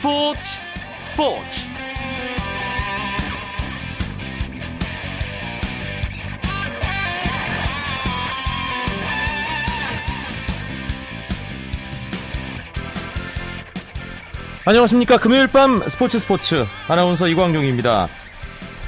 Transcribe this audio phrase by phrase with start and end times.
[0.00, 0.40] 스포츠
[1.04, 1.60] 스포츠.
[14.64, 15.18] 안녕하십니까.
[15.18, 16.64] 금요일 밤 스포츠 스포츠.
[16.88, 18.08] 아나운서 이광용입니다.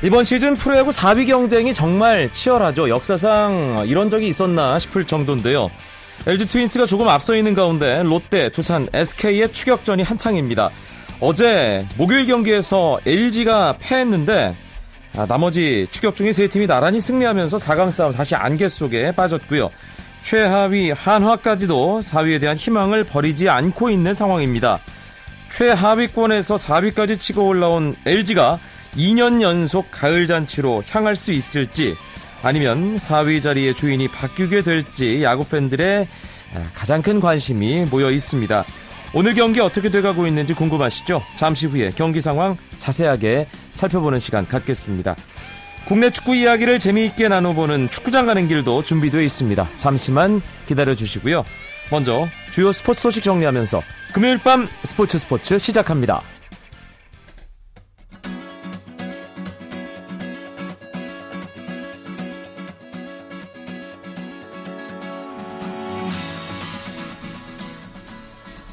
[0.03, 2.89] 이번 시즌 프로야구 4위 경쟁이 정말 치열하죠.
[2.89, 5.71] 역사상 이런 적이 있었나 싶을 정도인데요.
[6.27, 10.71] LG 트윈스가 조금 앞서 있는 가운데 롯데, 두산, SK의 추격전이 한창입니다.
[11.25, 14.57] 어제 목요일 경기에서 LG가 패했는데
[15.17, 19.71] 아, 나머지 추격 중에 세 팀이 나란히 승리하면서 4강 싸움 다시 안개 속에 빠졌고요.
[20.23, 24.81] 최하위 한화까지도 4위에 대한 희망을 버리지 않고 있는 상황입니다.
[25.49, 28.59] 최하위권에서 4위까지 치고 올라온 LG가
[28.97, 31.95] 2년 연속 가을 잔치로 향할 수 있을지
[32.43, 36.09] 아니면 4위 자리의 주인이 바뀌게 될지 야구 팬들의
[36.75, 38.65] 가장 큰 관심이 모여 있습니다.
[39.15, 41.23] 오늘 경기 어떻게 돼가고 있는지 궁금하시죠?
[41.35, 45.17] 잠시 후에 경기 상황 자세하게 살펴보는 시간 갖겠습니다.
[45.87, 49.69] 국내 축구 이야기를 재미있게 나눠보는 축구장 가는 길도 준비되어 있습니다.
[49.77, 51.45] 잠시만 기다려 주시고요.
[51.91, 53.83] 먼저 주요 스포츠 소식 정리하면서
[54.15, 56.23] 금요일 밤 스포츠 스포츠 시작합니다.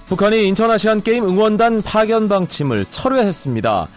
[0.09, 3.87] 북한이 인천 아시안 게임 응원단 파견 방침을 철회했습니다.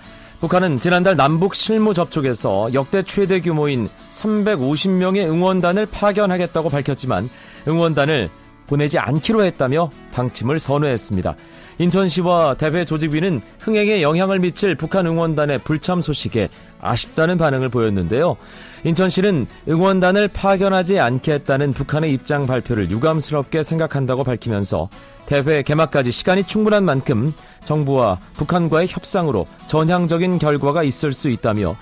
[0.41, 7.31] 북한은 지난달 남북 실무 접촉에서 역대 최대 규모인 350명의 응원단을 파견하겠다고 밝혔지만
[7.67, 8.29] 응원단을
[8.73, 11.35] 보내지 않기로 했다며 방침을 선회했습니다.
[11.79, 16.49] 인천시와 대회 조직위는 흥행에 영향을 미칠 북한 응원단의 불참 소식에
[16.81, 18.37] 아쉽다는 반응을 보였는데요.
[18.85, 24.89] 인천시는 응원단을 파견하지 않겠다는 북한의 입장 발표를 유감스럽게 생각한다고 밝히면서
[25.27, 27.35] 대회 개막까지 시간이 충분한 만큼
[27.65, 31.77] 정부와 북한과의 협상으로 전향적인 결과가 있을 수 있다며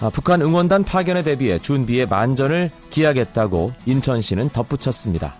[0.00, 5.36] 아, 북한 응원단 파견에 대비해 준비에 만전을 기하겠다고 인천시는 덧붙였습니다.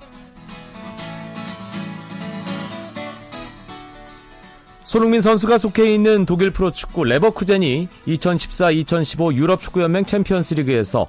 [4.92, 11.06] 손흥민 선수가 속해 있는 독일 프로축구 레버쿠젠이 2014-2015 유럽 축구연맹 챔피언스리그에서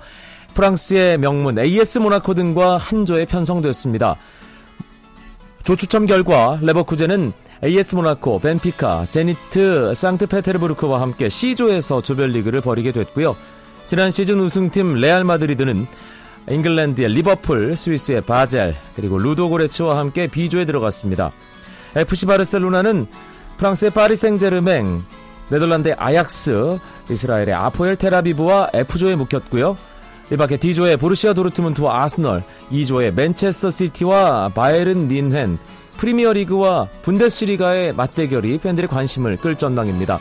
[0.54, 4.16] 프랑스의 명문 AS 모나코 등과 한 조에 편성됐습니다.
[5.66, 13.36] 조추첨 결과 레버쿠젠은 AS 모나코, 벤피카, 제니트, 상트페테르부르크와 함께 C조에서 조별리그를 벌이게 됐고요.
[13.86, 15.88] 지난 시즌 우승팀 레알 마드리드는
[16.50, 21.34] 잉글랜드의 리버풀, 스위스의 바젤, 그리고 루도고레츠와 함께 B조에 들어갔습니다.
[21.98, 23.08] FC 바르셀로나는
[23.58, 25.03] 프랑스의 파리 생제르맹,
[25.50, 29.78] 네덜란드의 아약스, 이스라엘의 아포엘 텔아비브와 F조에 묶였고요.
[30.31, 35.59] 이 밖에 D조의 보루시아 도르트문트와 아스널, 2조의 맨체스터 시티와 바이른 린헨,
[35.97, 40.20] 프리미어리그와 분데스리가의 맞대결이 팬들의 관심을 끌 전망입니다.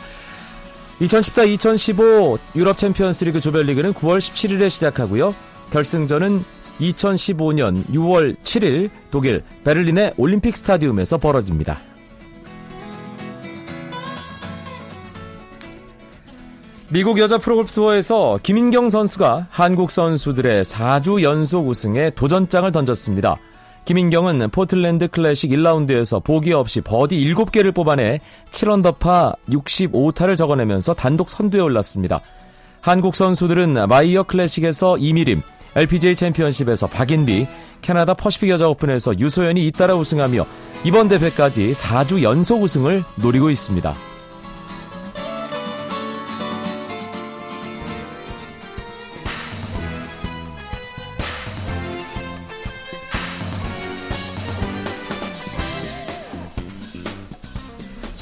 [1.01, 5.33] 2014-2015 유럽 챔피언스리그 조별리그는 9월 17일에 시작하고요.
[5.71, 6.43] 결승전은
[6.79, 11.79] 2015년 6월 7일 독일 베를린의 올림픽 스타디움에서 벌어집니다.
[16.93, 23.37] 미국 여자 프로골프 투어에서 김인경 선수가 한국 선수들의 4주 연속 우승에 도전장을 던졌습니다.
[23.85, 28.19] 김인경은 포틀랜드 클래식 1라운드에서 보기 없이 버디 7개를 뽑아내
[28.51, 32.21] 7언더파 65타를 적어내면서 단독 선두에 올랐습니다.
[32.79, 35.41] 한국 선수들은 마이어 클래식에서 이미림,
[35.75, 37.47] LPGA 챔피언십에서 박인비,
[37.81, 40.45] 캐나다 퍼시픽 여자 오픈에서 유소연이 잇따라 우승하며
[40.83, 44.12] 이번 대회까지 4주 연속 우승을 노리고 있습니다.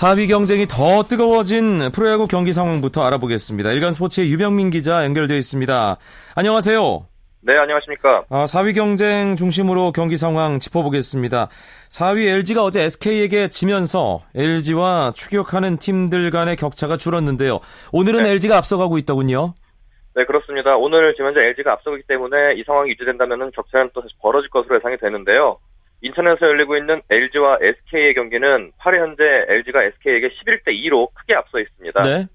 [0.01, 3.71] 사위 경쟁이 더 뜨거워진 프로야구 경기 상황부터 알아보겠습니다.
[3.71, 5.97] 일간 스포츠의 유병민 기자 연결되어 있습니다.
[6.35, 7.05] 안녕하세요.
[7.43, 8.23] 네, 안녕하십니까.
[8.31, 11.49] 아, 4위 경쟁 중심으로 경기 상황 짚어보겠습니다.
[11.91, 17.59] 4위 LG가 어제 SK에게 지면서 LG와 추격하는 팀들 간의 격차가 줄었는데요.
[17.93, 18.31] 오늘은 네.
[18.31, 19.53] LG가 앞서가고 있더군요.
[20.15, 20.77] 네, 그렇습니다.
[20.77, 24.97] 오늘 지금 현재 LG가 앞서기 때문에 이 상황이 유지된다면 격차는 또 다시 벌어질 것으로 예상이
[24.97, 25.59] 되는데요.
[26.01, 32.01] 인천에서 열리고 있는 LG와 SK의 경기는 8회 현재 LG가 SK에게 11대 2로 크게 앞서 있습니다.
[32.01, 32.25] 네.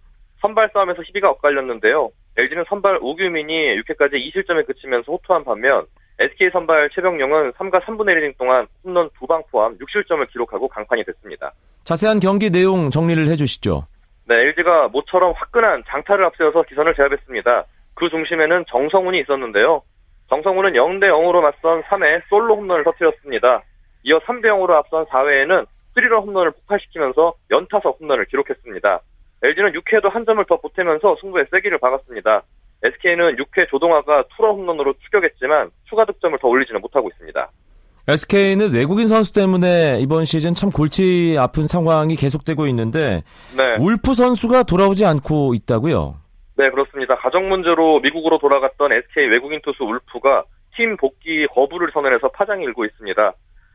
[0.40, 2.10] 선발 싸움에서 희비가 엇갈렸는데요.
[2.36, 5.86] LG는 선발 오규민이 6회까지 2실점에 그치면서 호투한 반면
[6.18, 11.52] SK 선발 최병용은 3가 3분의 1이닝 동안 홈런 2방 포함 6실점을 기록하고 강판이 됐습니다.
[11.82, 13.86] 자세한 경기 내용 정리를 해주시죠.
[14.28, 17.64] 네, LG가 모처럼 화끈한 장타를 앞세워서 기선을 제압했습니다.
[17.94, 19.82] 그 중심에는 정성훈이 있었는데요.
[20.28, 23.62] 정성훈은 0대 0으로 맞선 3회 솔로 홈런을 터뜨렸습니다.
[24.02, 29.00] 이어 3대 0으로 앞선 4회에는 3런 홈런을 폭발시키면서 연타석 홈런을 기록했습니다.
[29.42, 32.42] LG는 6회에도 한 점을 더 보태면서 승부에 세기를 박았습니다.
[32.82, 37.50] SK는 6회 조동화가 투런 홈런으로 추격했지만 추가 득점을 더 올리지는 못하고 있습니다.
[38.08, 43.24] SK는 외국인 선수 때문에 이번 시즌 참 골치 아픈 상황이 계속되고 있는데
[43.56, 43.76] 네.
[43.80, 46.14] 울프 선수가 돌아오지 않고 있다고요?
[46.58, 47.16] 네, 그렇습니다.
[47.16, 50.44] 가정 문제로 미국으로 돌아갔던 SK 외국인 투수 울프가
[50.74, 53.32] 팀 복귀 거부를 선언해서 파장이 일고 있습니다.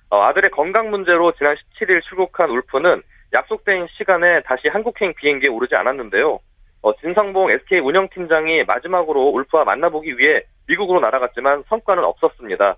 [0.09, 6.39] 어, 아들의 건강 문제로 지난 17일 출국한 울프는 약속된 시간에 다시 한국행 비행기에 오르지 않았는데요.
[6.81, 12.77] 어, 진상봉 SK 운영팀장이 마지막으로 울프와 만나보기 위해 미국으로 날아갔지만 성과는 없었습니다.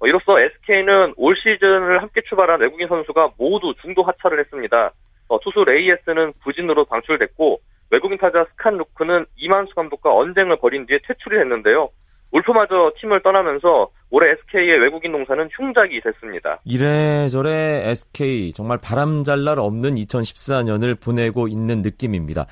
[0.00, 4.90] 어, 이로써 SK는 올 시즌을 함께 출발한 외국인 선수가 모두 중도 하차를 했습니다.
[5.28, 7.60] 어, 투수 레이에스는 부진으로 방출됐고
[7.94, 11.90] 외국인 타자 스캇 루크는 이만수 감독과 언쟁을 벌인 뒤에 퇴출이 됐는데요.
[12.32, 16.58] 울프마저 팀을 떠나면서 올해 SK의 외국인 농사는 흉작이 됐습니다.
[16.64, 22.46] 이래저래 SK 정말 바람잘 날 없는 2014년을 보내고 있는 느낌입니다.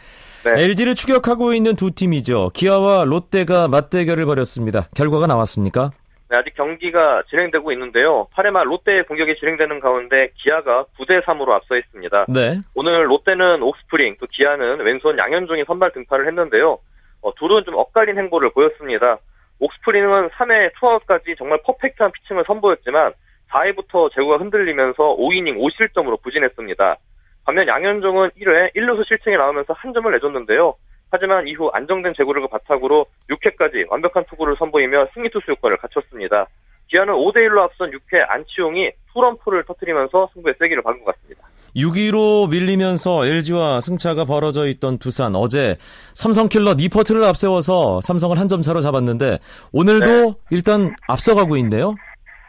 [0.44, 0.62] 네.
[0.62, 2.50] LG를 추격하고 있는 두 팀이죠.
[2.54, 4.88] 기아와 롯데가 맞대결을 벌였습니다.
[4.94, 5.90] 결과가 나왔습니까?
[6.32, 8.26] 네, 아직 경기가 진행되고 있는데요.
[8.34, 12.25] 8회 말 롯데의 공격이 진행되는 가운데 기아가 9대 3으로 앞서 있습니다.
[12.31, 12.58] 네.
[12.75, 16.79] 오늘 롯데는 옥스프링, 또 기아는 왼손 양현종이 선발 등판을 했는데요.
[17.20, 19.19] 어, 둘은 좀 엇갈린 행보를 보였습니다.
[19.61, 23.12] 옥스프링은 3회 투아웃까지 정말 퍼펙트한 피칭을 선보였지만
[23.50, 26.96] 4회부터 제구가 흔들리면서 5이닝 5실점으로 부진했습니다.
[27.44, 30.76] 반면 양현종은 1회 1루수 실책이 나오면서 한 점을 내줬는데요.
[31.12, 36.46] 하지만 이후 안정된 제구를 바탕으로 6회까지 완벽한 투구를 선보이며 승리 투수 효과를 갖췄습니다.
[36.88, 41.46] 기아는 5대1로 앞선 6회 안치용이 투런포를 터뜨리면서 승부의 세기를 받은 것 같습니다.
[41.76, 45.76] 6위로 밀리면서 LG와 승차가 벌어져 있던 두산 어제
[46.14, 49.38] 삼성킬러 니퍼트를 앞세워서 삼성을 한 점 차로 잡았는데
[49.72, 50.34] 오늘도 네.
[50.50, 51.94] 일단 앞서가고 있네요.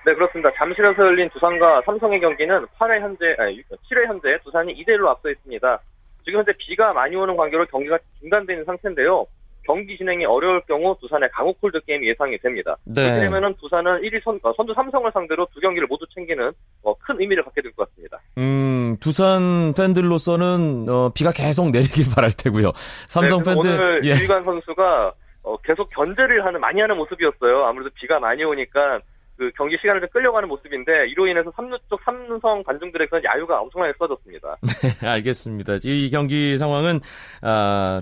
[0.06, 0.50] 네 그렇습니다.
[0.58, 5.80] 잠실에서 열린 두산과 삼성의 경기는 8회 현재 아니 7회 현재 두산이 2대 1로 앞서 있습니다.
[6.26, 9.26] 지금 현재 비가 많이 오는 관계로 경기가 중단되는 상태인데요.
[9.66, 12.76] 경기 진행이 어려울 경우 두산의 강호 콜드 게임이 예상이 됩니다.
[12.84, 13.04] 네.
[13.04, 16.52] 그렇게 되면 두산은 1위 선, 어, 선두 삼성을 상대로 두 경기를 모두 챙기는
[16.84, 18.20] 어, 큰 의미를 갖게 될 것 같습니다.
[18.38, 22.74] 음, 두산 팬들로서는 어, 비가 계속 내리길 바랄 테고요.
[23.08, 24.10] 삼성 네, 팬들 오늘 예.
[24.12, 27.64] 유희관 선수가 어, 계속 견제를 하는 많이 하는 모습이었어요.
[27.64, 29.00] 아무래도 비가 많이 오니까
[29.38, 34.58] 그 경기 시간을 좀 끌려가는 모습인데 이로 인해서 삼루 쪽 삼성 관중들에게서 야유가 엄청나게 쏟아졌습니다.
[35.02, 35.80] 네, 알겠습니다.
[35.84, 37.00] 이 경기 상황은
[37.42, 38.02] 아,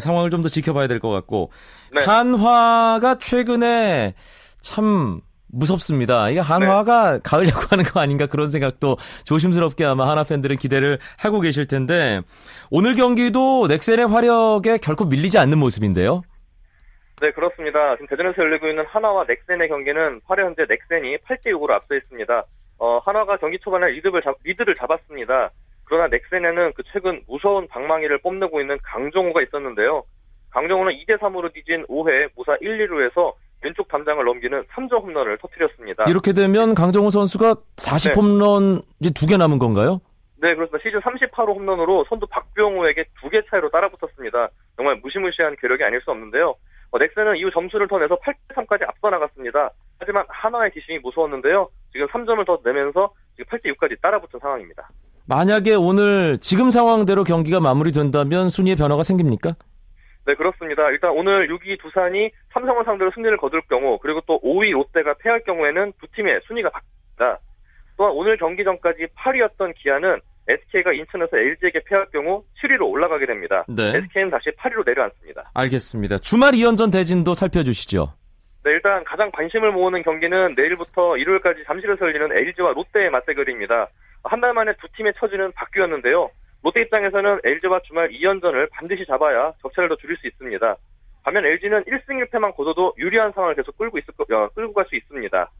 [0.00, 1.50] 상황을 좀 더 지켜봐야 될 것 같고
[1.92, 2.02] 네.
[2.04, 4.14] 한화가 최근에
[4.60, 6.30] 참 무섭습니다.
[6.30, 7.18] 이게 한화가 네.
[7.22, 12.20] 가을 야구하는 거 아닌가 그런 생각도 조심스럽게 아마 한화 팬들은 기대를 하고 계실 텐데
[12.70, 16.22] 오늘 경기도 넥센의 화력에 결코 밀리지 않는 모습인데요.
[17.20, 17.94] 네, 그렇습니다.
[17.96, 22.42] 지금 대전에서 열리고 있는 하나와 넥센의 경기는 8회 현재 넥센이 8대 6으로 앞서 있습니다.
[22.78, 25.50] 어, 하나가 경기 초반에 리드를, 잡, 리드를 잡았습니다.
[25.84, 30.02] 그러나 넥센에는 그 최근 무서운 방망이를 뽐내고 있는 강정호가 있었는데요.
[30.50, 33.32] 강정호는 2대 3으로 뒤진 5회 무사 1, 2루에서
[33.62, 36.04] 왼쪽 담장을 넘기는 3점 홈런을 터뜨렸습니다.
[36.08, 38.20] 이렇게 되면 강정호 선수가 40 네.
[38.20, 40.00] 홈런 이제 두개 남은 건가요?
[40.42, 40.78] 네, 그렇습니다.
[40.82, 44.48] 시즌 38호 홈런으로 선두 박병호에게 두 개 차이로 따라붙었습니다.
[44.76, 46.54] 정말 무시무시한 괴력이 아닐 수 없는데요.
[46.94, 49.70] 어, 넥슨은 이후 점수를 더 내서 8대 3까지 앞서 나갔습니다.
[49.98, 51.68] 하지만 하나의 기심이 무서웠는데요.
[51.92, 54.88] 지금 3점을 더 내면서 지금 8대 6까지 따라붙은 상황입니다.
[55.26, 59.54] 만약에 오늘 지금 상황대로 경기가 마무리된다면 순위의 변화가 생깁니까?
[60.26, 60.88] 네, 그렇습니다.
[60.90, 65.94] 일단 오늘 6위 두산이 삼성을 상대로 승리를 거둘 경우, 그리고 또 5위 롯데가 패할 경우에는
[66.00, 67.38] 두 팀의 순위가 바뀝니다.
[67.96, 73.64] 또한 오늘 경기 전까지 8위였던 기아는 SK가 인천에서 LG에게 패할 경우 7위로 올라가게 됩니다.
[73.68, 73.96] 네.
[73.96, 75.50] SK는 다시 8위로 내려앉습니다.
[75.54, 76.18] 알겠습니다.
[76.18, 78.12] 주말 2연전 대진도 살펴주시죠.
[78.64, 83.88] 네, 일단 가장 관심을 모으는 경기는 내일부터 일요일까지 잠실에서 열리는 LG와 롯데의 맞대결입니다.
[84.24, 86.30] 한 달 만에 두 팀의 처지는 바뀌었는데요.
[86.62, 90.76] 롯데 입장에서는 LG와 주말 2연전을 반드시 잡아야 적차를 더 줄일 수 있습니다.
[91.22, 95.50] 반면 LG는 1승 1패만 거둬도 유리한 상황을 계속 끌고 있을 어, 끌고 갈 수 있습니다.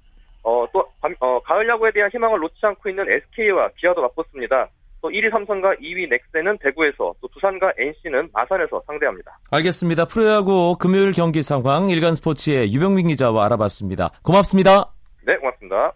[0.44, 0.86] 어, 또,
[1.20, 4.68] 어, 가을 야구에 대한 희망을 놓지 않고 있는 SK와 기아도 맞붙습니다.
[5.00, 9.38] 또 1위 삼성과 2위 넥센은 대구에서 또 두산과 NC는 마산에서 상대합니다.
[9.50, 10.06] 알겠습니다.
[10.06, 14.12] 프로야구 금요일 경기 상황 일간 스포츠의 유병민 기자와 알아봤습니다.
[14.22, 14.92] 고맙습니다.
[15.26, 15.92] 네, 고맙습니다.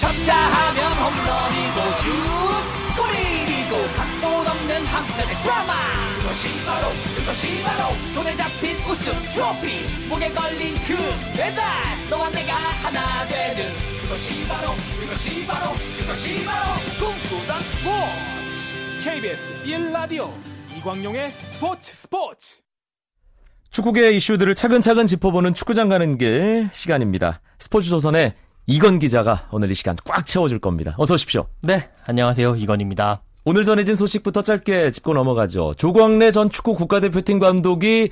[0.00, 1.92] 쳤다 하면 홈런이고
[2.46, 2.49] 슛
[5.10, 5.72] 한편의 드라마
[6.18, 10.96] 그것이 바로 그것이 바로 손에 잡힌 우승 트로피 목에 걸린 그
[11.36, 11.64] 배달
[12.08, 13.64] 너와 내가 하나 되는
[14.02, 20.30] 그것이 바로 그것이 바로 그것이 바로 꿈꾸던 스포츠 KBS 1라디오
[20.76, 22.56] 이광용의 스포츠 스포츠
[23.70, 27.40] 축구계 이슈들을 차근차근 짚어보는 축구장 가는 길 시간입니다.
[27.58, 28.34] 스포츠 조선의
[28.66, 30.94] 이건 기자가 오늘 이 시간 꽉 채워줄 겁니다.
[30.98, 31.46] 어서 오십시오.
[31.62, 32.56] 네, 안녕하세요.
[32.56, 33.22] 이건입니다.
[33.44, 35.74] 오늘 전해진 소식부터 짧게 짚고 넘어가죠.
[35.76, 38.10] 조광래 전 축구 국가대표팀 감독이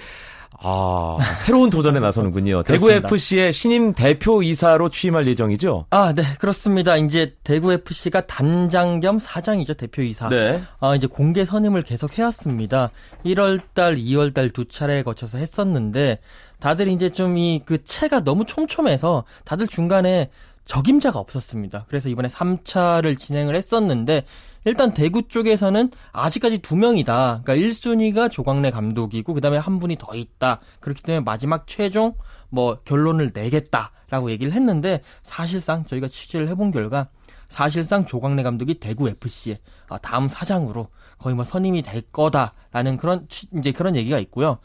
[0.60, 2.62] 아, 새로운 도전에 나서는군요.
[2.66, 5.84] 대구 FC의 신임 대표 이사로 취임할 예정이죠?
[5.90, 6.96] 아, 네, 그렇습니다.
[6.96, 10.28] 이제 대구 FC가 단장 겸 사장이죠, 대표 이사.
[10.30, 10.62] 네.
[10.80, 12.88] 아, 이제 공개 선임을 계속 해왔습니다.
[13.26, 16.18] 1월 달, 2월 달 두 차례에 거쳐서 했었는데,
[16.58, 20.30] 다들 이제 좀 이 그 채가 너무 촘촘해서 다들 중간에
[20.64, 21.84] 적임자가 없었습니다.
[21.88, 24.24] 그래서 이번에 3차를 진행을 했었는데,
[24.64, 27.42] 일단 대구 쪽에서는 아직까지 두 명이다.
[27.44, 30.60] 그러니까 1순위가 조광래 감독이고 그다음에 한 분이 더 있다.
[30.80, 32.14] 그렇기 때문에 마지막 최종
[32.50, 37.08] 뭐 결론을 내겠다라고 얘기를 했는데 사실상 저희가 취재를 해본 결과
[37.48, 40.88] 사실상 조광래 감독이 대구 FC의 아, 다음 사장으로
[41.18, 44.58] 거의 뭐 선임이 될 거다라는 그런 이제 그런 얘기가 있고요.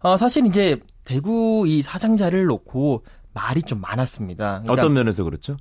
[0.00, 4.62] 어, 사실 이제 대구 이 사장 자리를 놓고 말이 좀 많았습니다.
[4.62, 5.56] 그러니까 어떤 면에서 그렇죠?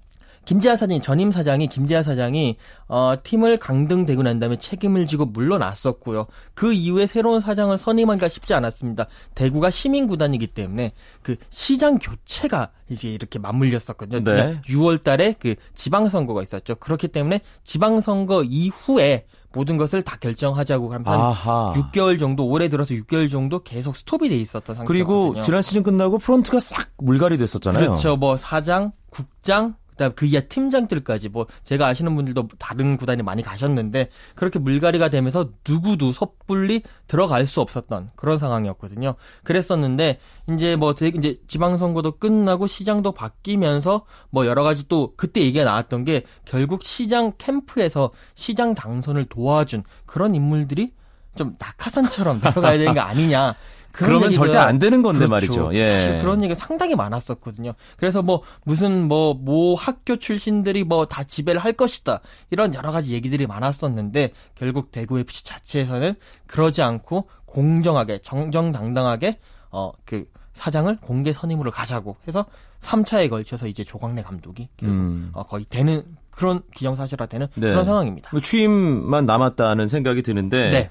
[0.50, 6.26] 김재하 사장이 전임 사장이 김재하 사장이 어, 팀을 강등되고 난 다음에 책임을 지고 물러났었고요.
[6.56, 9.06] 그 이후에 새로운 사장을 선임하기가 쉽지 않았습니다.
[9.36, 14.24] 대구가 시민 구단이기 때문에 그 시장 교체가 이제 이렇게 맞물렸었거든요.
[14.24, 14.60] 네.
[14.62, 16.78] 6월 달에 그 지방 선거가 있었죠.
[16.78, 21.74] 그렇기 때문에 지방 선거 이후에 모든 것을 다 결정하자고 한 아하.
[21.76, 24.88] 6개월 정도 올해 들어서 6개월 정도 계속 스톱이 돼 있었던 상태거든요.
[24.88, 27.86] 그리고 지난 시즌 끝나고 프론트가 싹 물갈이 됐었잖아요.
[27.86, 28.18] 그렇죠.
[28.18, 34.10] 뭐 사장, 국장, 그다음 그 이하 팀장들까지 뭐 제가 아시는 분들도 다른 구단에 많이 가셨는데
[34.34, 39.16] 그렇게 물갈이가 되면서 누구도 섣불리 들어갈 수 없었던 그런 상황이었거든요.
[39.44, 40.20] 그랬었는데
[40.52, 46.06] 이제 뭐 되게 이제 지방선거도 끝나고 시장도 바뀌면서 뭐 여러 가지 또 그때 얘기가 나왔던
[46.06, 50.92] 게 결국 시장 캠프에서 시장 당선을 도와준 그런 인물들이
[51.36, 53.56] 좀 낙하산처럼 내려가야 되는 거 아니냐.
[53.92, 55.32] 그러면 절대 안 되는 건데 그렇죠.
[55.32, 55.70] 말이죠.
[55.74, 55.98] 예.
[55.98, 57.74] 사실 그런 얘기가 상당히 많았었거든요.
[57.98, 63.48] 그래서 뭐 무슨 뭐모 학교 출신들이 뭐 다 지배를 할 것이다 이런 여러 가지 얘기들이
[63.48, 66.16] 많았었는데 결국 대구 FC 자체에서는
[66.48, 69.40] 그러지 않고 공정하게 정정당당하게
[69.72, 72.46] 어 그 사장을 공개 선임으로 가자고 해서
[72.82, 75.30] 3차에 걸쳐서 이제 조광래 감독이 음.
[75.34, 77.70] 어, 거의 되는 그런 기정사실화되는 네.
[77.70, 78.30] 그런 상황입니다.
[78.34, 80.90] 뭐 취임만 남았다는 생각이 드는데 네.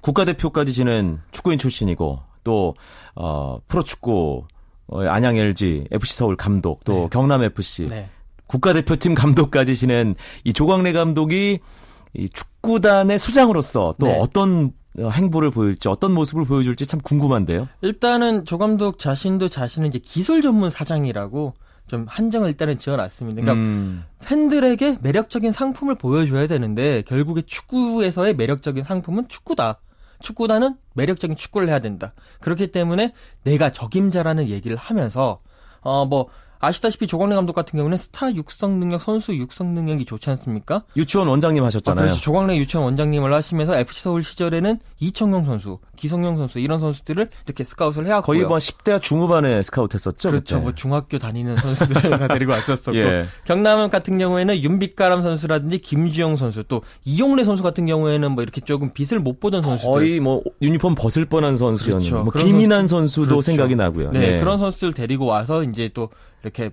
[0.00, 2.74] 국가대표까지 지낸 축구인 출신이고 또
[3.14, 4.44] 어, 프로축구
[4.88, 7.08] 어, 안양 LG, FC 서울 감독, 또 네.
[7.10, 8.08] 경남 FC 네.
[8.46, 10.14] 국가대표팀 감독까지 지낸
[10.44, 11.58] 이 조광래 감독이
[12.14, 14.18] 이 축구단의 수장으로서 또 네.
[14.18, 17.68] 어떤 행보를 보일지 어떤 모습을 보여줄지 참 궁금한데요.
[17.82, 21.54] 일단은 조 감독 자신도 자신은 이제 기술 전문 사장이라고
[21.86, 23.42] 좀 한정을 일단은 지어놨습니다.
[23.42, 24.04] 그러니까 음.
[24.24, 29.78] 팬들에게 매력적인 상품을 보여줘야 되는데 결국에 축구에서의 매력적인 상품은 축구다.
[30.20, 32.12] 축구단은 매력적인 축구를 해야 된다.
[32.40, 33.12] 그렇기 때문에
[33.44, 35.40] 내가 적임자라는 얘기를 하면서
[35.80, 36.28] 어뭐
[36.60, 40.82] 아시다시피 조광래 감독 같은 경우는 스타 육성 능력, 선수 육성 능력이 좋지 않습니까?
[40.96, 42.00] 유치원 원장님 하셨잖아요.
[42.00, 47.28] 아, 그래서 조광래 유치원 원장님을 하시면서 FC 서울 시절에는 이청용 선수, 기성용 선수 이런 선수들을
[47.46, 48.22] 이렇게 스카웃을 해왔고요.
[48.22, 50.30] 거의 뭐 10대 중후반에 스카웃했었죠.
[50.30, 50.56] 그렇죠.
[50.56, 50.62] 그때.
[50.62, 53.26] 뭐 중학교 다니는 선수들을 다 데리고 왔었었고 예.
[53.44, 58.92] 경남 같은 경우에는 윤빛가람 선수라든지 김주영 선수 또 이용래 선수 같은 경우에는 뭐 이렇게 조금
[58.92, 62.24] 빛을 못 보던 선수들 거의 뭐 유니폼 벗을 뻔한 선수였는데 그렇죠.
[62.24, 63.42] 뭐 김인한 선수, 도 그렇죠.
[63.42, 64.10] 생각이 나고요.
[64.12, 66.10] 네, 네, 그런 선수들 데리고 와서 이제 또
[66.42, 66.70] 이렇게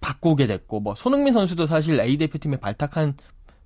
[0.00, 3.14] 바꾸게 됐고 뭐 손흥민 선수도 사실 A 대표팀에 발탁한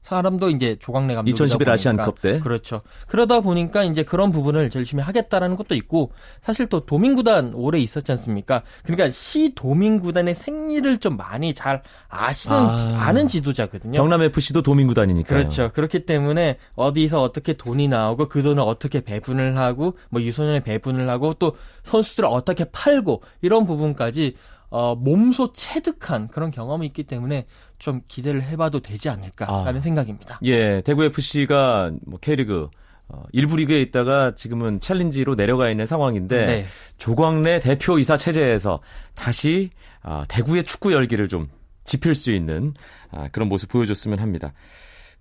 [0.03, 2.81] 사람도 이제 조광래 감독 2011 아시안컵 때 그렇죠.
[3.09, 8.63] 그러다 보니까 이제 그런 부분을 열심히 하겠다라는 것도 있고 사실 또 도민구단 오래 있었지 않습니까?
[8.85, 13.99] 그러니까 시 도민구단의 생리를 좀 많이 잘 아시는 아, 아는 지도자거든요.
[13.99, 15.71] 경남 FC도 도민구단이니까 그렇죠.
[15.75, 21.35] 그렇기 때문에 어디서 어떻게 돈이 나오고 그 돈을 어떻게 배분을 하고 뭐 유소년에 배분을 하고
[21.35, 24.37] 또 선수들을 어떻게 팔고 이런 부분까지
[24.71, 27.47] 어, 몸소 체득한 그런 경험이 있기 때문에
[27.79, 29.81] 좀 기대를 해봐도 되지 않을까라는 아.
[29.81, 30.41] 생각입니다.
[30.45, 32.69] 예, 대구 FC가 뭐 K리그
[33.09, 36.67] 어, 일부 리그에 있다가 지금은 챌린지로 내려가 있는 상황인데 네.
[36.99, 38.81] 조광래 대표 이사 체제에서
[39.15, 39.71] 다시
[40.03, 41.49] 아, 대구의 축구 열기를 좀
[41.85, 42.75] 지필 수 있는
[43.11, 44.53] 아, 그런 모습 보여줬으면 합니다.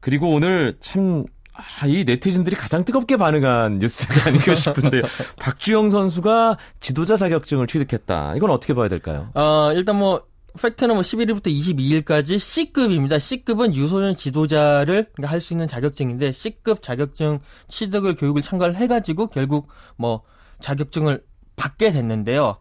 [0.02, 1.26] 그리고 오늘 참
[1.58, 5.02] 아, 이 네티즌들이 가장 뜨겁게 반응한 뉴스가 아닌가 싶은데요.
[5.40, 8.36] 박주영 선수가 지도자 자격증을 취득했다.
[8.36, 9.30] 이건 어떻게 봐야 될까요?
[9.34, 10.24] 어, 일단 뭐
[10.62, 13.20] 팩트는 뭐 11일부터 22일까지 C급입니다.
[13.20, 20.24] C급은 유소년 지도자를 그러니까 할수 있는 자격증인데 C급 자격증 취득을 교육을 참가를 해가지고 결국 뭐
[20.60, 21.24] 자격증을
[21.56, 22.58] 받게 됐는데요.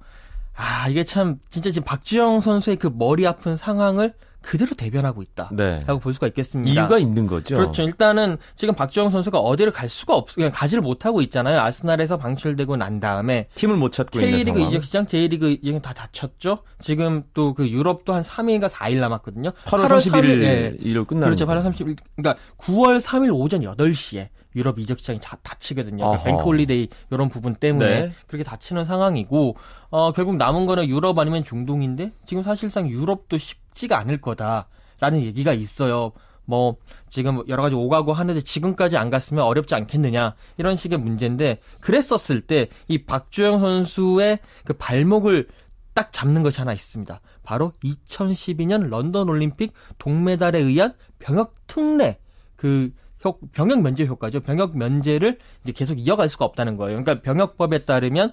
[0.55, 4.15] 아 이게 참 진짜 지금 박주영 선수의 그 머리 아픈 상황을
[4.47, 5.85] 그대로 대변하고 있다라고 네.
[6.01, 6.71] 볼 수가 있겠습니다.
[6.81, 7.57] 이유가 있는 거죠.
[7.57, 7.83] 그렇죠.
[7.83, 11.59] 일단은 지금 박주영 선수가 어디를 갈 수가 없, 그냥 가지를 못하고 있잖아요.
[11.61, 14.71] 아스날에서 방출되고 난 다음에 팀을 못 찾고 있는 K리그 상황.
[14.71, 16.61] 이적 시장, J리그 이적 다 닫혔죠.
[16.81, 19.51] 지금 또 그 유럽도 한 3일인가 4일 남았거든요.
[19.65, 20.77] 8월 8월 31일 예.
[20.81, 21.47] 일로 끝나는 그렇죠.
[21.47, 21.97] 8월 30일.
[22.17, 25.99] 그러니까 9월 3일 오전 8시에 유럽 이적 시장이 다 닫히거든요.
[26.05, 26.25] 그러니까.
[26.25, 28.13] bank holiday 이런 부분 때문에 네.
[28.27, 29.57] 그렇게 닫히는 상황이고
[29.91, 36.13] 어 결국 남은 거는 유럽 아니면 중동인데 지금 사실상 유럽도 쉽지가 않을 거다라는 얘기가 있어요.
[36.49, 36.77] 뭐
[37.09, 42.69] 지금 여러 가지 오가고 하는데 지금까지 안 갔으면 어렵지 않겠느냐 이런 식의 문제인데 그랬었을 때
[42.89, 45.49] 이 박주영 선수의 그 발목을
[45.93, 47.21] 딱 잡는 것이 하나 있습니다.
[47.43, 52.19] 바로 2012년 런던 올림픽 동메달에 의한 병역 특례
[52.55, 52.93] 그
[53.27, 54.41] 효, 병역 면제 효과죠.
[54.41, 57.03] 병역 면제를 이제 계속 이어갈 수가 없다는 거예요.
[57.03, 58.33] 그러니까 병역법에 따르면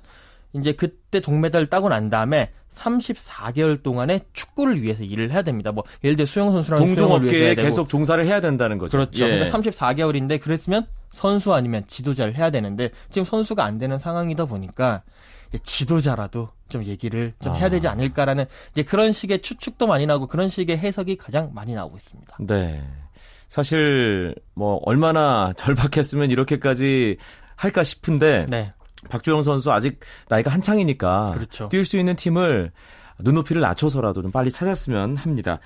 [0.54, 5.72] 이제 그때 동메달을 따고 난 다음에 34개월 동안의 축구를 위해서 일을 해야 됩니다.
[5.72, 8.98] 뭐 예를 들어 수영 위해서 동종업계에 계속 종사를 해야 된다는 거죠.
[8.98, 9.26] 그렇죠.
[9.26, 9.40] 예.
[9.40, 15.04] 그러니까 34개월인데 그랬으면 선수 아니면 지도자를 해야 되는데 지금 선수가 안 되는 상황이다 보니까
[15.62, 17.92] 지도자라도 좀 얘기를 좀 해야 되지 아.
[17.92, 22.38] 않을까라는 이제 그런 식의 추측도 많이 나오고 그런 식의 해석이 가장 많이 나오고 있습니다.
[22.40, 22.84] 네.
[23.54, 27.18] 사실 뭐 얼마나 절박했으면 이렇게까지
[27.56, 28.74] 할까 싶은데 네.
[29.12, 31.70] 박주영 선수 아직 나이가 한창이니까 그렇죠.
[31.70, 32.72] 뛸 수 있는 팀을
[33.20, 35.60] 눈높이를 낮춰서라도 좀 빨리 찾았으면 합니다.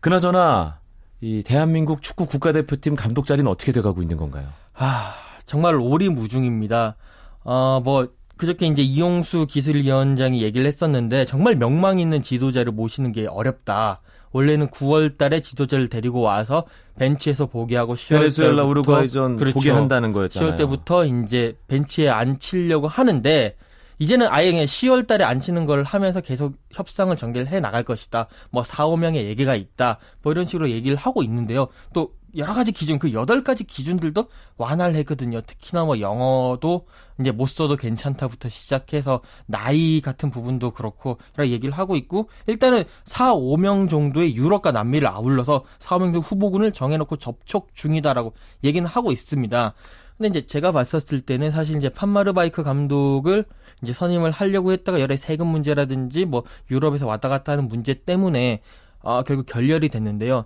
[0.00, 0.78] 그나저나
[1.20, 4.46] 이 대한민국 축구 국가대표팀 감독 자리는 어떻게 돼가고 있는 건가요?
[4.74, 6.94] 아, 정말 오리무중입니다.
[7.42, 14.00] 어, 뭐, 그저께 이제 이용수 기술위원장이 얘기를 했었는데, 정말 명망 있는 지도자를 모시는 게 어렵다.
[14.32, 16.64] 원래는 9월 달에 지도자를 데리고 와서
[16.96, 19.54] 벤치에서 보게 하고 10월 베네수엘라 우루과이전 그렇죠.
[19.54, 20.52] 보게 한다는 거였잖아요.
[20.52, 23.56] 10월 때부터 이제 벤치에 앉히려고 하는데
[23.98, 28.26] 이제는 아예 그냥 10월 달에 앉히는 걸 하면서 계속 협상을 전개를 해 나갈 것이다.
[28.50, 29.98] 뭐 4, 5명의 얘기가 있다.
[30.22, 31.68] 뭐 이런 식으로 얘기를 하고 있는데요.
[31.94, 35.40] 또 여러 가지 기준, 그 여덟 가지 기준들도 완화를 했거든요.
[35.42, 36.86] 특히나 뭐 영어도
[37.20, 43.34] 이제 못 써도 괜찮다부터 시작해서 나이 같은 부분도 그렇고 여러 얘기를 하고 있고 일단은 4,
[43.34, 48.32] 5명 정도의 유럽과 남미를 아울러서 4, 5명 정도 후보군을 정해놓고 접촉 중이다라고
[48.64, 49.74] 얘기는 하고 있습니다.
[50.16, 53.44] 근데 이제 제가 봤었을 때는 사실 이제 판마르바이크 감독을
[53.82, 58.62] 이제 선임을 하려고 했다가 여러 세금 문제라든지 뭐 유럽에서 왔다 갔다 하는 문제 때문에
[59.02, 60.44] 아 결국 결렬이 됐는데요.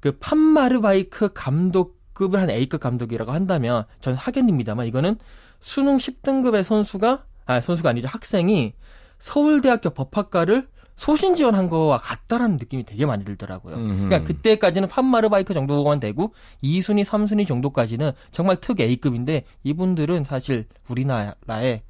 [0.00, 5.16] 그 판마르바이크 감독급을 한 A급 감독이라고 한다면 전 하겠습니다만 이거는
[5.60, 8.74] 수능 10등급의 선수가 아 선수가 아니죠 학생이
[9.18, 13.74] 서울대학교 법학과를 소신 지원한 거와 같다라는 느낌이 되게 많이 들더라고요.
[13.74, 14.04] 음흠.
[14.08, 21.82] 그러니까 그때까지는 판마르바이크 정도만 되고 2순위, 3순위 정도까지는 정말 특 A급인데 이분들은 사실 우리나라에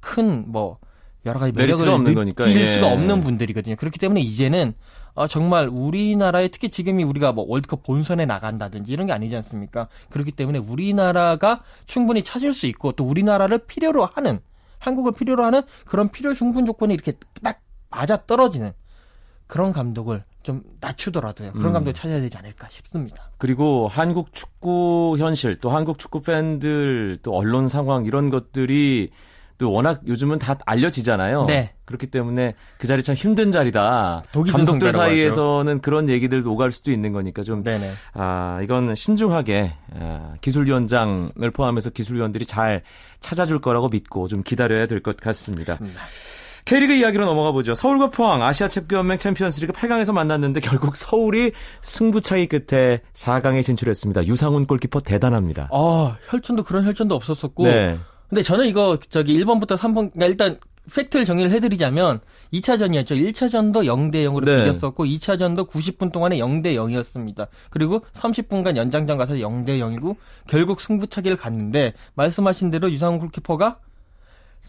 [0.00, 0.78] 큰 뭐
[1.24, 2.66] 여러 가지 매력을 없는 거니까, 느낄 예.
[2.74, 3.76] 수가 없는 분들이거든요.
[3.76, 4.74] 그렇기 때문에 이제는
[5.14, 9.88] 어, 정말 우리나라에 특히 지금이 우리가 뭐 월드컵 본선에 나간다든지 이런 게 아니지 않습니까?
[10.10, 14.40] 그렇기 때문에 우리나라가 충분히 찾을 수 있고 또 우리나라를 필요로 하는
[14.78, 18.72] 한국을 필요로 하는 그런 필요 충분 조건이 이렇게 딱 맞아 떨어지는
[19.46, 21.52] 그런 감독을 좀 낮추더라도요.
[21.52, 21.72] 그런 음.
[21.74, 23.30] 감독을 찾아야 되지 않을까 싶습니다.
[23.38, 29.10] 그리고 한국 축구 현실 또 한국 축구 팬들 또 언론 상황 이런 것들이
[29.62, 31.44] 또 워낙 요즘은 다 알려지잖아요.
[31.44, 31.72] 네.
[31.84, 34.24] 그렇기 때문에 그 자리 참 힘든 자리다.
[34.50, 37.86] 감독들 사이에서는 그런 얘기들도 오갈 수도 있는 거니까 좀 네네.
[38.14, 42.82] 아, 이건 신중하게 아, 기술위원장을 포함해서 기술위원들이 잘
[43.20, 45.74] 찾아줄 거라고 믿고 좀 기다려야 될 것 같습니다.
[45.74, 46.00] 맞습니다.
[46.64, 47.74] K리그 이야기로 넘어가 보죠.
[47.74, 54.26] 서울과 포항 아시아 체육연맹 챔피언스리그 8강에서 만났는데 결국 서울이 승부차기 끝에 4강에 진출했습니다.
[54.26, 55.68] 유상훈 골키퍼 대단합니다.
[55.72, 57.64] 아, 혈전도 그런 혈전도 없었었고.
[57.64, 57.98] 네.
[58.32, 60.58] 근데 저는 이거 저기 1번부터 3번 그러니까 일단
[60.90, 62.20] 팩트를 정리를 해드리자면
[62.54, 63.08] 2차전이었죠.
[63.10, 64.62] 1차전도 0대 0으로 네.
[64.62, 67.48] 이겼었고 2차전도 90분 동안에 0대 0이었습니다.
[67.68, 70.16] 그리고 30분간 연장전 가서 0대 0이고
[70.46, 73.80] 결국 승부차기를 갔는데 말씀하신 대로 유상훈 골키퍼가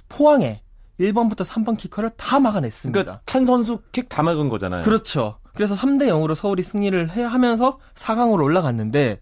[0.09, 0.61] 포항에
[0.99, 2.99] 1번부터 3번 키커를 다 막아냈습니다.
[2.99, 4.83] 그러니까 찬 선수 킥 다 막은 거잖아요.
[4.83, 5.37] 그렇죠.
[5.53, 9.21] 그래서 3대 0으로 서울이 승리를 해 하면서 4강으로 올라갔는데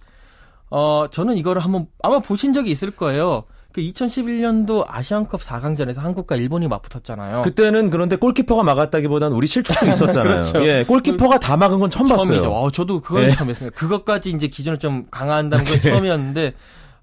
[0.71, 3.43] 어 저는 이거를 한번 아마 보신 적이 있을 거예요.
[3.73, 7.41] 그 2011년도 아시안컵 4강전에서 한국과 일본이 맞붙었잖아요.
[7.43, 10.33] 그때는 그런데 골키퍼가 막았다기보다는 우리 실축도 있었잖아요.
[10.41, 10.65] 그렇죠.
[10.67, 12.27] 예, 골키퍼가 다 막은 건 처음 봤어요.
[12.27, 12.51] 처음이죠.
[12.53, 13.31] 어, 저도 그건 네.
[13.31, 13.75] 처음 했습니다.
[13.77, 16.53] 그것까지 이제 기준을 좀 강화한다는 건 처음이었는데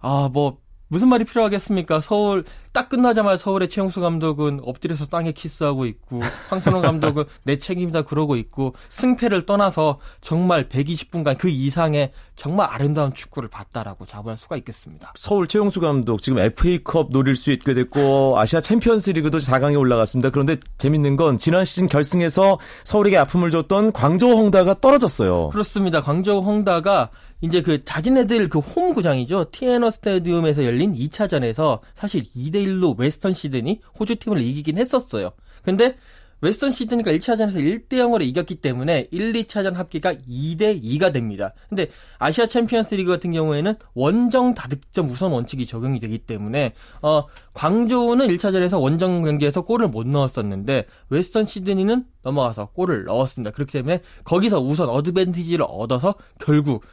[0.01, 2.01] 아 뭐 무슨 말이 필요하겠습니까?
[2.01, 8.37] 서울 딱 끝나자마자 서울의 최용수 감독은 엎드려서 땅에 키스하고 있고 황선홍 감독은 내 책임이다 그러고
[8.37, 15.13] 있고 승패를 떠나서 정말 120분간 그 이상의 정말 아름다운 축구를 봤다라고 자부할 수가 있겠습니다.
[15.17, 20.31] 서울 최용수 감독 지금 FA컵 노릴 수 있게 됐고 아시아 챔피언스리그도 4강에 올라갔습니다.
[20.31, 25.49] 그런데 재밌는 건 지난 시즌 결승에서 서울에게 아픔을 줬던 광저우 헝다가 떨어졌어요.
[25.49, 26.01] 그렇습니다.
[26.01, 29.47] 광저우 헝다가 이제 그 자기네들 그 홈 구장이죠.
[29.51, 35.33] 티엔허 스타디움에서 열린 2차전에서 사실 2대 1로 웨스턴 시드니 호주 팀을 이기긴 했었어요.
[35.63, 35.97] 근데
[36.41, 41.53] 웨스턴 시드니가 1차전에서 1대 0으로 이겼기 때문에 1, 2차전 합계가 2대 2가 됩니다.
[41.69, 47.25] 근데 아시아 챔피언스 리그 같은 경우에는 원정 다득점 우선 원칙이 적용이 되기 때문에 어
[47.55, 53.51] 광저우는 1차전에서 원정 경기에서 골을 못 넣었었는데 웨스턴 시드니는 넘어가서 골을 넣었습니다.
[53.51, 56.85] 그렇기 때문에 거기서 우선 어드밴티지를 얻어서 결국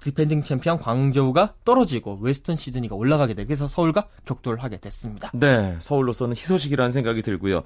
[0.00, 5.30] defending 챔피언 광저우가 떨어지고 웨스턴 시드니가 올라가게 되고 그래서 서울과 격돌을 하게 됐습니다.
[5.34, 7.62] 네, 서울로서는 희소식이라는 생각이 들고요.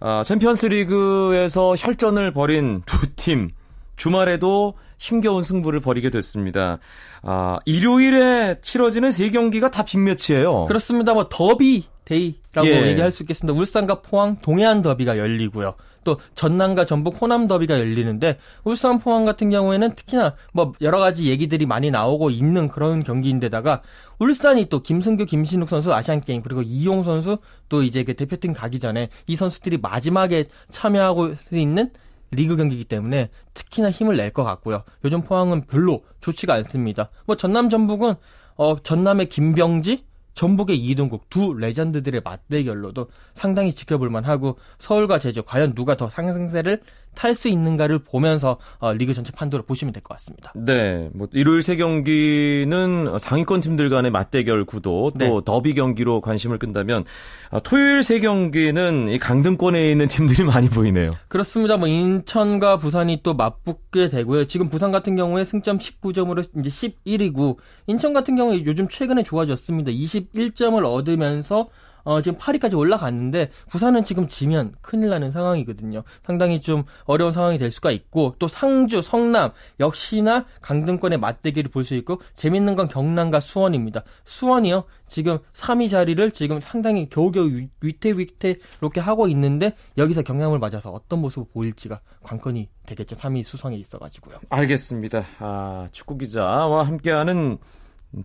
[0.00, 3.50] 아, 챔피언스 리그에서 혈전을 벌인 두 팀
[3.96, 6.78] 주말에도 힘겨운 승부를 벌이게 됐습니다.
[7.22, 10.64] 아, 일요일에 치러지는 세 경기가 다 big match예요.
[10.66, 11.14] 그렇습니다.
[11.14, 12.86] 뭐 derby day라고 예.
[12.88, 13.58] 얘기할 수 있겠습니다.
[13.58, 15.74] 울산과 포항 동해안 더비가 열리고요.
[16.04, 21.66] 또 전남과 전북 호남 더비가 열리는데 울산 포항 같은 경우에는 특히나 뭐 여러 가지 얘기들이
[21.66, 23.82] 많이 나오고 있는 그런 경기인데다가
[24.18, 27.38] 울산이 또 김승규, 김신욱 선수 아시안 게임 그리고 이용 선수
[27.68, 31.90] 또 이제 그 대표팀 가기 전에 이 선수들이 마지막에 참여하고 있는
[32.30, 34.82] 리그 경기이기 때문에 특히나 힘을 낼 것 같고요.
[35.04, 37.10] 요즘 포항은 별로 좋지가 않습니다.
[37.26, 38.14] 뭐 전남 전북은
[38.56, 45.96] 어 전남의 김병지 전북의 이동국 두 레전드들의 맞대결로도 상당히 지켜볼 만하고 서울과 제주 과연 누가
[45.96, 46.82] 더 상승세를
[47.14, 50.52] 탈 수 있는가를 보면서 어, 리그 전체 판도를 보시면 될 것 같습니다.
[50.54, 55.40] 네, 뭐 일요일 세 경기는 상위권 팀들 간의 맞대결 구도 또 네.
[55.44, 57.04] 더비 경기로 관심을 끈다면
[57.50, 61.16] 어, 토요일 세 경기는 이 강등권에 있는 팀들이 많이 보이네요.
[61.28, 61.76] 그렇습니다.
[61.76, 64.46] 뭐 인천과 부산이 또 맞붙게 되고요.
[64.46, 69.90] 지금 부산 같은 경우에 승점 19점으로 이제 11위고 인천 같은 경우에 요즘 최근에 좋아졌습니다.
[69.90, 71.68] 21점을 얻으면서
[72.04, 76.04] 어, 지금 8위까지 올라갔는데 부산은 지금 지면 큰일 나는 상황이거든요.
[76.24, 82.20] 상당히 좀 어려운 상황이 될 수가 있고 또 상주, 성남 역시나 강등권의 맞대기를 볼수 있고
[82.34, 84.04] 재밌는 건 경남과 수원입니다.
[84.24, 84.84] 수원이요.
[85.06, 91.46] 지금 3위 자리를 지금 상당히 겨우겨우 위태위태 이렇게 하고 있는데 여기서 경남을 맞아서 어떤 모습을
[91.52, 93.16] 보일지가 관건이 되겠죠.
[93.16, 94.38] 3위 수성에 있어가지고요.
[94.50, 95.24] 알겠습니다.
[95.38, 97.58] 아, 축구 기자와 함께하는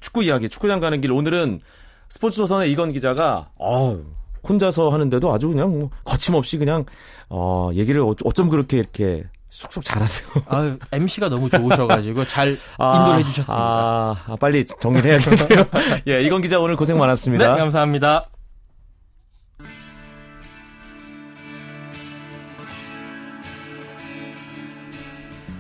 [0.02, 1.62] 축구 이야기, 축구장 가는 길 오늘은
[2.10, 3.98] 스포츠조선의 이건 기자가 어,
[4.48, 6.86] 혼자서 하는데도 아주 그냥 뭐 거침없이 그냥
[7.30, 10.30] 어, 얘기를 어쩜 그렇게 이렇게 쑥쑥 잘하세요.
[10.48, 13.60] 아, MC가 너무 좋으셔가지고 잘 아, 인도를 해주셨습니다.
[13.60, 15.66] 아, 아, 빨리 정리를 해야겠네요.
[16.08, 17.54] 예, 이건 기자 오늘 고생 많았습니다.
[17.54, 18.26] 네, 감사합니다.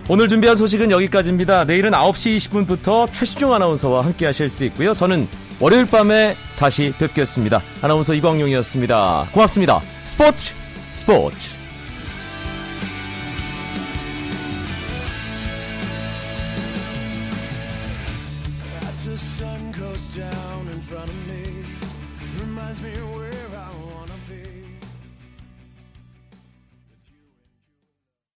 [0.07, 1.65] 오늘 준비한 소식은 여기까지입니다.
[1.65, 4.93] 내일은 9시 20분부터 최시중 아나운서와 함께 하실 수 있고요.
[4.95, 5.27] 저는
[5.59, 7.61] 월요일 밤에 다시 뵙겠습니다.
[7.81, 9.27] 아나운서 이광용이었습니다.
[9.33, 9.81] 고맙습니다.
[10.05, 10.53] 스포츠
[10.95, 11.58] 스포츠